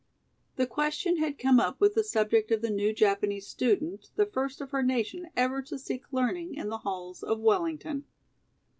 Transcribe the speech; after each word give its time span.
The 0.55 0.65
question 0.65 1.17
had 1.17 1.37
come 1.37 1.59
up 1.59 1.79
with 1.79 1.93
the 1.93 2.03
subject 2.03 2.49
of 2.49 2.63
the 2.63 2.71
new 2.71 2.91
Japanese 2.91 3.45
student, 3.45 4.09
the 4.15 4.25
first 4.25 4.59
of 4.59 4.71
her 4.71 4.81
nation 4.81 5.29
ever 5.37 5.61
to 5.61 5.77
seek 5.77 6.11
learning 6.11 6.55
in 6.55 6.69
the 6.69 6.79
halls 6.79 7.21
of 7.21 7.39
Wellington. 7.39 8.05